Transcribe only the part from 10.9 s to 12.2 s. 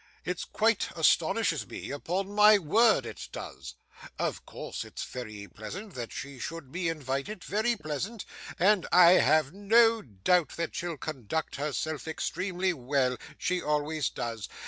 conduct herself